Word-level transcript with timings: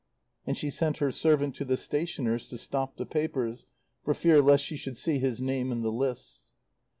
And 0.47 0.57
she 0.57 0.71
sent 0.71 0.97
her 0.97 1.11
servant 1.11 1.53
to 1.57 1.63
the 1.63 1.77
stationer's 1.77 2.47
to 2.47 2.57
stop 2.57 2.97
the 2.97 3.05
papers 3.05 3.67
for 4.03 4.15
fear 4.15 4.41
lest 4.41 4.63
she 4.63 4.75
should 4.75 4.97
see 4.97 5.19
his 5.19 5.39
name 5.39 5.71
in 5.71 5.83
the 5.83 5.91
lists. 5.91 6.55